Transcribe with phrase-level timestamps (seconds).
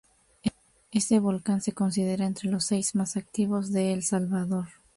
[0.91, 4.65] Este volcán se considera entre los seis más activos de El Salvador.